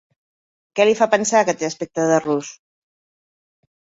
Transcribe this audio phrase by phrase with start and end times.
[0.77, 2.49] Què li fa pensar que té aspecte de rus?